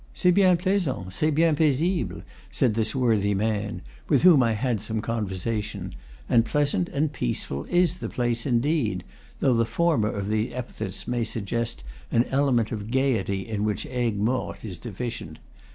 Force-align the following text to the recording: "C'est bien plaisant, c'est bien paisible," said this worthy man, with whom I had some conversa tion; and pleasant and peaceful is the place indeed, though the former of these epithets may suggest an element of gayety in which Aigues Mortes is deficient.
"C'est 0.15 0.31
bien 0.31 0.57
plaisant, 0.57 1.13
c'est 1.13 1.29
bien 1.29 1.53
paisible," 1.55 2.23
said 2.49 2.73
this 2.73 2.95
worthy 2.95 3.35
man, 3.35 3.83
with 4.09 4.23
whom 4.23 4.41
I 4.41 4.53
had 4.53 4.81
some 4.81 4.99
conversa 4.99 5.61
tion; 5.61 5.93
and 6.27 6.43
pleasant 6.43 6.89
and 6.89 7.13
peaceful 7.13 7.65
is 7.65 7.97
the 7.97 8.09
place 8.09 8.47
indeed, 8.47 9.03
though 9.41 9.53
the 9.53 9.63
former 9.63 10.09
of 10.09 10.29
these 10.29 10.55
epithets 10.55 11.07
may 11.07 11.23
suggest 11.23 11.83
an 12.11 12.23
element 12.31 12.71
of 12.71 12.89
gayety 12.89 13.47
in 13.47 13.63
which 13.63 13.85
Aigues 13.85 14.17
Mortes 14.17 14.63
is 14.65 14.79
deficient. 14.79 15.37